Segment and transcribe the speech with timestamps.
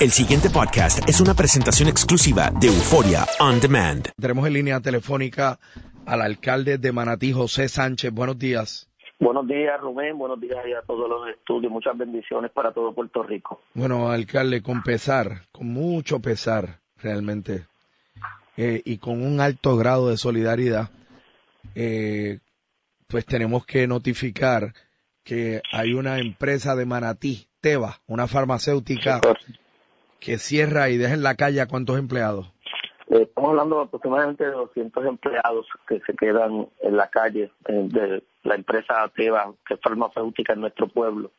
[0.00, 4.08] El siguiente podcast es una presentación exclusiva de Euforia On Demand.
[4.18, 5.58] Tenemos en línea telefónica
[6.06, 8.10] al alcalde de Manatí, José Sánchez.
[8.10, 8.90] Buenos días.
[9.18, 10.16] Buenos días, Rubén.
[10.16, 11.70] Buenos días y a todos los estudios.
[11.70, 13.60] Muchas bendiciones para todo Puerto Rico.
[13.74, 17.66] Bueno, alcalde, con pesar, con mucho pesar, realmente,
[18.56, 20.88] eh, y con un alto grado de solidaridad,
[21.74, 22.38] eh,
[23.06, 24.72] pues tenemos que notificar
[25.22, 29.20] que hay una empresa de Manatí, Teva, una farmacéutica,
[30.18, 32.50] que cierra y deja en la calle a cuántos empleados.
[33.08, 38.22] Eh, estamos hablando aproximadamente de 200 empleados que se quedan en la calle eh, de
[38.44, 41.30] la empresa Teva, que es farmacéutica en nuestro pueblo.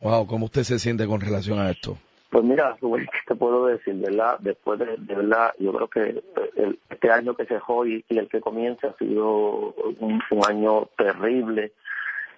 [0.00, 1.96] Wow, ¿cómo usted se siente con relación a esto?
[2.30, 3.94] Pues mira, ¿qué te puedo decir?
[3.94, 4.38] ¿Verdad?
[4.40, 6.22] Después de, de verdad, yo creo que
[6.56, 10.46] el- este año que se dejó y, y el que comienza ha sido un, un
[10.48, 11.72] año terrible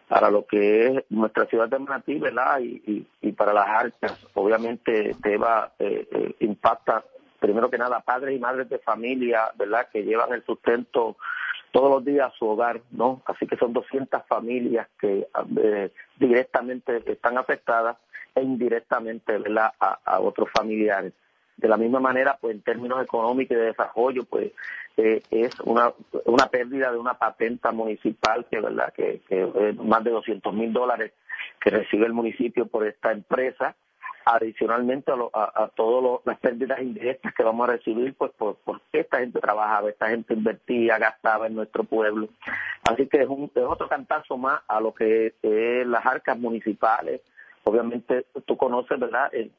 [0.09, 2.61] para lo que es nuestra ciudad de Manatí, ¿verdad?
[2.61, 4.27] Y, y, para las arcas.
[4.35, 7.05] Obviamente, Teva eh, eh, impacta,
[7.41, 9.89] primero que nada, padres y madres de familia, ¿verdad?
[9.93, 11.17] Que llevan el sustento
[11.73, 13.23] todos los días a su hogar, ¿no?
[13.27, 15.27] Así que son 200 familias que
[15.63, 17.97] eh, directamente están afectadas
[18.35, 19.73] e indirectamente, ¿verdad?
[19.81, 21.13] A otros familiares.
[21.57, 24.53] De la misma manera, pues en términos económicos y de desarrollo, pues
[24.97, 25.93] eh, es una,
[26.25, 28.93] una pérdida de una patenta municipal que, ¿verdad?
[28.93, 31.13] Que, que es más de 200 mil dólares
[31.61, 33.77] que recibe el municipio por esta empresa
[34.25, 38.57] adicionalmente a, a, a todas las pérdidas indirectas que vamos a recibir, pues por,
[38.93, 42.29] esta gente trabajaba, esta gente invertía, gastaba en nuestro pueblo.
[42.89, 47.21] Así que es, un, es otro cantazo más a lo que es las arcas municipales.
[47.65, 49.33] Obviamente tú conoces, ¿verdad?
[49.33, 49.51] Eh,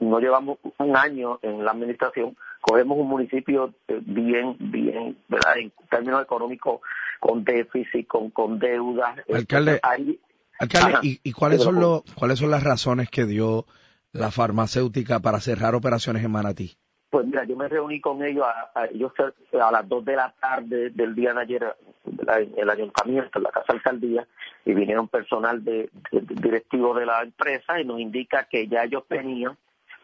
[0.00, 5.58] no llevamos un año en la administración, cogemos un municipio eh, bien, bien, ¿verdad?
[5.58, 6.80] En términos económicos,
[7.20, 9.16] con déficit, con, con deudas.
[9.32, 10.18] Alcalde, Ahí-
[10.58, 10.98] Alcalde.
[11.02, 13.66] ¿y, y cuáles son los cuáles son las razones que dio
[14.12, 16.76] la farmacéutica para cerrar operaciones en Manatí?
[17.10, 19.12] Pues mira, yo me reuní con ellos a, a- ellos
[19.52, 23.50] a las 2 de la tarde del día de ayer en el ayuntamiento, en la
[23.50, 24.26] casa alcaldía,
[24.64, 29.56] y vinieron personal de- directivo de la empresa y nos indica que ya ellos tenían.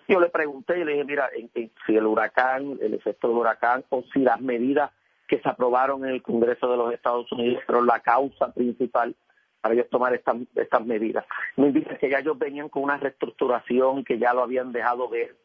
[0.09, 3.37] Yo le pregunté y le dije, mira, en- en- si el huracán, el efecto del
[3.37, 4.91] huracán, o si las medidas
[5.29, 9.15] que se aprobaron en el Congreso de los Estados Unidos fueron la causa principal
[9.61, 11.25] para ellos tomar estas, estas medidas.
[11.57, 15.37] Me indica que ya ellos venían con una reestructuración que ya lo habían dejado ver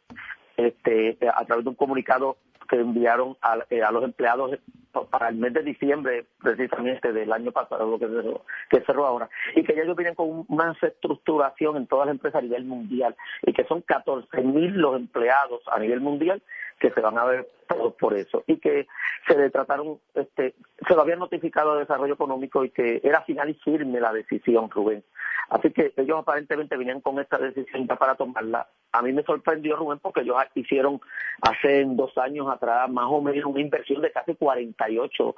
[0.58, 2.38] este, a través de un comunicado
[2.68, 4.58] que enviaron a, eh, a los empleados
[5.04, 9.30] para el mes de diciembre precisamente del año pasado, lo que cerró, que cerró ahora,
[9.56, 13.54] y que ellos vienen con una estructuración en todas las empresas a nivel mundial, y
[13.54, 16.42] que son 14 mil los empleados a nivel mundial
[16.80, 18.88] que se van a ver todos por eso y que
[19.28, 20.56] se le trataron, este,
[20.88, 24.70] se lo habían notificado a Desarrollo Económico y que era final y firme la decisión,
[24.70, 25.04] Rubén.
[25.50, 28.68] Así que ellos aparentemente venían con esta decisión para tomarla.
[28.92, 31.00] A mí me sorprendió, Rubén, porque ellos hicieron
[31.42, 35.36] hace dos años atrás más o menos una inversión de casi 48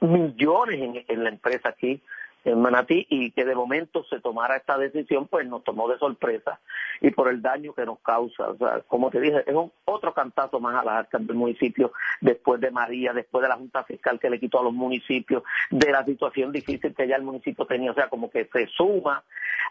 [0.00, 2.02] millones en la empresa aquí
[2.50, 6.60] en Manatí y que de momento se tomara esta decisión, pues nos tomó de sorpresa
[7.00, 8.48] y por el daño que nos causa.
[8.48, 11.92] O sea, como te dije, es un otro cantazo más a las arcas del municipio
[12.20, 15.90] después de María, después de la Junta Fiscal que le quitó a los municipios, de
[15.92, 17.90] la situación difícil que ya el municipio tenía.
[17.90, 19.22] O sea, como que se suma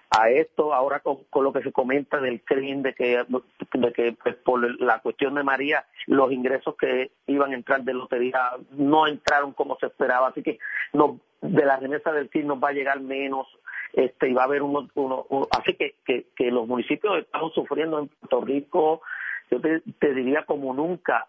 [0.09, 3.25] a esto ahora con, lo que se comenta del crimen de que,
[3.74, 7.94] de que pues, por la cuestión de María los ingresos que iban a entrar de
[7.94, 10.27] lotería no entraron como se esperaba.
[10.27, 10.59] Así que
[10.94, 13.48] nos de la remesa del CID nos va a llegar menos
[13.94, 18.07] este y va a haber uno, uno, así que, que, los municipios estamos sufriendo en
[18.07, 19.01] Puerto Rico
[19.50, 21.28] yo te, diría como nunca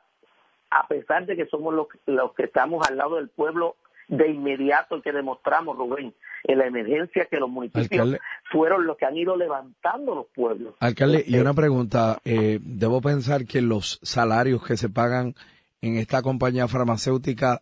[0.71, 3.77] a pesar de que somos los, los que estamos al lado del pueblo
[4.09, 6.15] de inmediato que demostramos Rubén
[6.45, 8.17] en la emergencia que los municipios
[8.51, 10.75] fueron los que han ido levantando los pueblos.
[10.81, 15.35] Alcalde y una pregunta eh, debo pensar que los salarios que se pagan
[15.83, 17.61] en esta compañía farmacéutica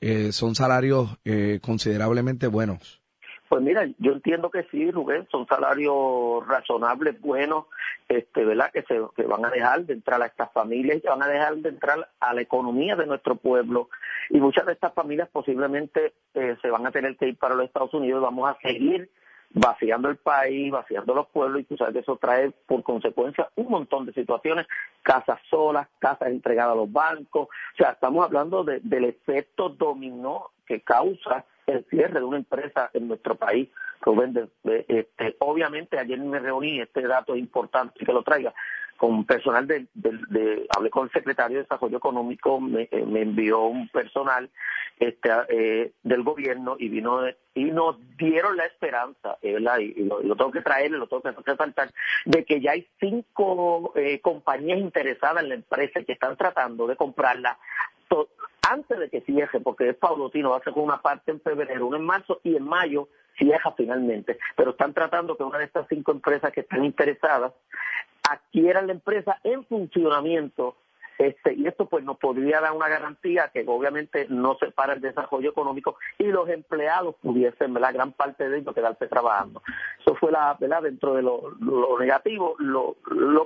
[0.00, 3.00] eh, son salarios eh, considerablemente buenos.
[3.48, 7.66] Pues mira, yo entiendo que sí, Rubén, son salarios razonables, buenos,
[8.08, 8.72] este, ¿verdad?
[8.72, 11.56] Que se que van a dejar de entrar a estas familias, que van a dejar
[11.56, 13.88] de entrar a la economía de nuestro pueblo.
[14.30, 17.66] Y muchas de estas familias posiblemente eh, se van a tener que ir para los
[17.66, 18.20] Estados Unidos.
[18.20, 19.10] Vamos a seguir
[19.50, 23.68] vaciando el país, vaciando los pueblos, y tú sabes que eso trae por consecuencia un
[23.68, 24.66] montón de situaciones,
[25.02, 30.80] casas solas, casas entregadas a los bancos, o sea, estamos hablando del efecto dominó que
[30.80, 33.68] causa el cierre de una empresa en nuestro país.
[34.00, 38.54] Rubén, este, obviamente ayer me reuní, este dato es importante que lo traiga,
[38.96, 44.50] con personal de, hablé con el secretario de Desarrollo Económico, me, eh, envió un personal
[44.98, 47.20] este, eh, del gobierno y vino
[47.54, 51.90] y nos dieron la esperanza, eh, Y, lo, tengo que traer, lo tengo que resaltar,
[52.24, 57.58] de que ya hay cinco compañías interesadas en la empresa que están tratando de comprarla
[58.68, 61.98] antes de que cierre, porque es paulotino, va a ser una parte en febrero, una
[61.98, 63.08] en marzo y en mayo
[63.38, 64.38] cierra finalmente.
[64.56, 67.52] Pero están tratando que una de estas cinco empresas que están interesadas
[68.30, 70.76] adquieran la empresa en funcionamiento
[71.18, 75.00] este, y esto pues nos podría dar una garantía que obviamente no se para el
[75.00, 79.62] desarrollo económico y los empleados pudiesen, la gran parte de ellos quedarse trabajando.
[80.00, 80.82] Eso fue la, ¿verdad?
[80.82, 81.54] Dentro de lo,
[81.98, 82.96] negativo, lo,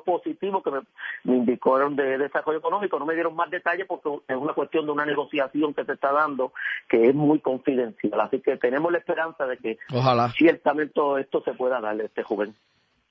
[0.04, 0.80] positivo que me,
[1.24, 2.98] me indicaron de desarrollo económico.
[2.98, 6.12] No me dieron más detalles porque es una cuestión de una negociación que se está
[6.12, 6.52] dando
[6.88, 8.20] que es muy confidencial.
[8.20, 10.30] Así que tenemos la esperanza de que ojalá.
[10.30, 12.54] ciertamente todo esto se pueda darle a este joven.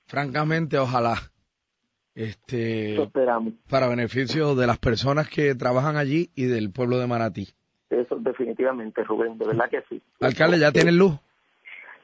[0.06, 1.14] Francamente, ojalá
[2.14, 2.96] este
[3.68, 7.48] para beneficio de las personas que trabajan allí y del pueblo de Manatí.
[7.88, 10.00] Eso definitivamente, Rubén, de verdad que sí.
[10.20, 11.14] Alcalde, ¿ya tiene luz?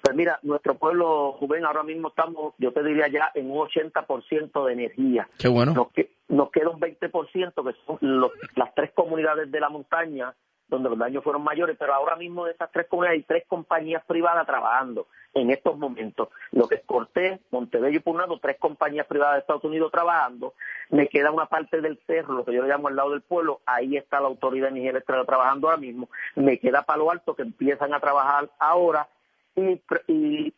[0.03, 4.67] Pues mira, nuestro pueblo, Rubén, ahora mismo estamos, yo te diría ya, en un 80%
[4.67, 5.29] de energía.
[5.39, 5.75] Qué bueno.
[5.75, 5.89] Nos,
[6.29, 8.21] nos queda un 20%, que son
[8.55, 10.35] las tres comunidades de la montaña,
[10.69, 14.05] donde los daños fueron mayores, pero ahora mismo de esas tres comunidades hay tres compañías
[14.05, 16.29] privadas trabajando en estos momentos.
[16.53, 20.55] Lo que es Cortés, Montebello y Punado, tres compañías privadas de Estados Unidos trabajando.
[20.91, 23.61] Me queda una parte del cerro, lo que yo le llamo al lado del pueblo,
[23.67, 26.09] ahí está la Autoridad Eléctrica trabajando ahora mismo.
[26.35, 29.09] Me queda Palo Alto, que empiezan a trabajar ahora,
[29.57, 29.81] y,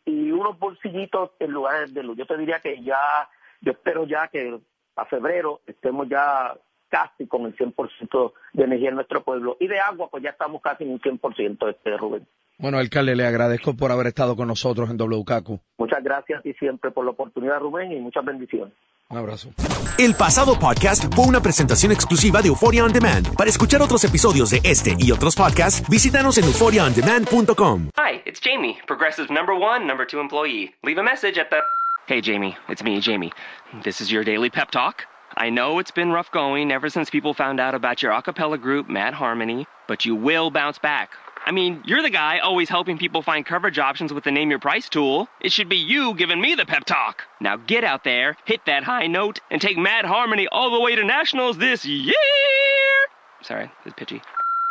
[0.05, 2.17] y, unos bolsillitos en lugares de luz.
[2.17, 3.29] Yo te diría que ya,
[3.61, 4.59] yo espero ya que
[4.95, 6.55] a febrero estemos ya
[6.89, 9.57] casi con el 100% de energía en nuestro pueblo.
[9.59, 12.27] Y de agua, pues ya estamos casi en un 100%, este, Rubén.
[12.57, 15.61] Bueno, alcalde, le agradezco por haber estado con nosotros en WKQ.
[15.77, 18.73] Muchas gracias y siempre por la oportunidad, Rubén, y muchas bendiciones.
[19.09, 19.49] Un abrazo.
[19.97, 23.33] El pasado podcast fue una presentación exclusiva de Euphoria On Demand.
[23.35, 27.89] Para escuchar otros episodios de este y otros podcasts, visítanos en euphoriaondemand.com.
[27.97, 30.75] Hi, it's Jamie, Progressive number one, number two employee.
[30.83, 31.61] Leave a message at the...
[32.07, 33.31] Hey, Jamie, it's me, Jamie.
[33.83, 35.05] This is your daily pep talk.
[35.39, 38.57] I know it's been rough going ever since people found out about your a cappella
[38.57, 41.11] group, Mad Harmony, but you will bounce back.
[41.45, 44.59] I mean, you're the guy always helping people find coverage options with the Name Your
[44.59, 45.29] Price tool.
[45.39, 47.23] It should be you giving me the pep talk.
[47.39, 50.95] Now get out there, hit that high note, and take Mad Harmony all the way
[50.95, 52.13] to nationals this year.
[53.41, 54.21] Sorry, it's pitchy.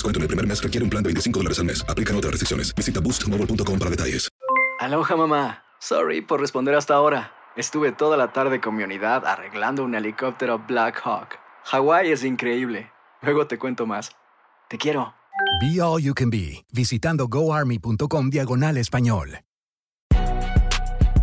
[0.00, 1.84] descuento en el primer mes requiere un plan de 25 dólares al mes.
[1.86, 2.74] Aplican otras restricciones.
[2.74, 4.28] Visita boostmobile.com para detalles.
[4.78, 5.62] Aloha mamá.
[5.78, 7.32] Sorry por responder hasta ahora.
[7.54, 11.38] Estuve toda la tarde con mi unidad arreglando un helicóptero Black Hawk.
[11.64, 12.90] Hawái es increíble.
[13.20, 14.12] Luego te cuento más.
[14.68, 15.14] Te quiero.
[15.60, 19.40] Be All You Can Be, visitando goarmy.com diagonal español.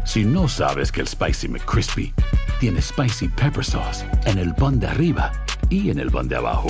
[0.05, 2.13] Si no sabes que el Spicy McCrispy
[2.60, 5.31] tiene Spicy Pepper Sauce en el pan de arriba
[5.69, 6.69] y en el pan de abajo,